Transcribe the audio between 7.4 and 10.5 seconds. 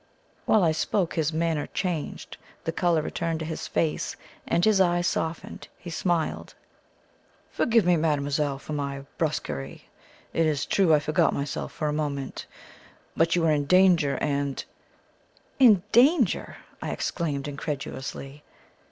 "Forgive me, mademoiselle, for my brusquerie. It